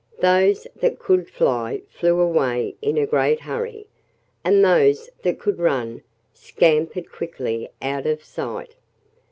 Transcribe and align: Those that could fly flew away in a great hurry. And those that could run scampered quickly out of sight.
Those 0.21 0.65
that 0.77 0.97
could 0.97 1.29
fly 1.29 1.83
flew 1.87 2.19
away 2.19 2.73
in 2.81 2.97
a 2.97 3.05
great 3.05 3.41
hurry. 3.41 3.85
And 4.43 4.65
those 4.65 5.11
that 5.21 5.37
could 5.37 5.59
run 5.59 6.01
scampered 6.33 7.11
quickly 7.11 7.69
out 7.83 8.07
of 8.07 8.23
sight. 8.23 8.73